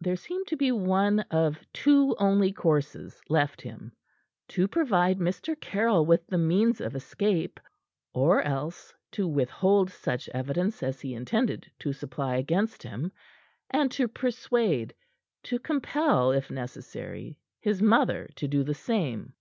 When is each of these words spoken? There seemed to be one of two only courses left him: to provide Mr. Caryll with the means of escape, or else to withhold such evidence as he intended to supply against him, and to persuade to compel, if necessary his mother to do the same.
There 0.00 0.16
seemed 0.16 0.46
to 0.46 0.56
be 0.56 0.72
one 0.72 1.20
of 1.30 1.58
two 1.70 2.16
only 2.18 2.50
courses 2.50 3.20
left 3.28 3.60
him: 3.60 3.92
to 4.48 4.66
provide 4.66 5.18
Mr. 5.18 5.54
Caryll 5.60 6.06
with 6.06 6.26
the 6.26 6.38
means 6.38 6.80
of 6.80 6.96
escape, 6.96 7.60
or 8.14 8.40
else 8.40 8.94
to 9.12 9.28
withhold 9.28 9.90
such 9.90 10.30
evidence 10.30 10.82
as 10.82 11.02
he 11.02 11.12
intended 11.12 11.70
to 11.80 11.92
supply 11.92 12.36
against 12.36 12.82
him, 12.84 13.12
and 13.68 13.90
to 13.90 14.08
persuade 14.08 14.94
to 15.42 15.58
compel, 15.58 16.32
if 16.32 16.50
necessary 16.50 17.38
his 17.60 17.82
mother 17.82 18.30
to 18.36 18.48
do 18.48 18.64
the 18.64 18.72
same. 18.72 19.34